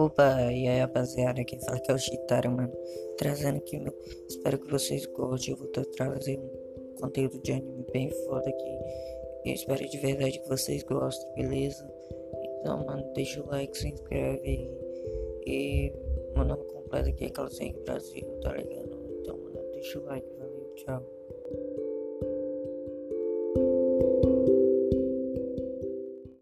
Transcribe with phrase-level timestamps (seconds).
[0.00, 2.72] Opa, e aí rapaziada, quem fala que é o Chitara, mano.
[3.18, 3.92] Trazendo aqui, meu.
[4.26, 5.52] Espero que vocês gostem.
[5.52, 6.50] Eu vou estar trazendo
[6.98, 8.78] conteúdo de anime bem foda aqui.
[9.44, 11.86] Eu espero de verdade que vocês gostem, beleza?
[12.60, 14.70] Então, mano, deixa o like, se inscreve aí.
[15.46, 15.92] E
[16.34, 18.98] meu nome completo aqui é Calcinha Brasil, tá ligado?
[19.20, 21.04] Então, mano, deixa o like, valeu, tchau.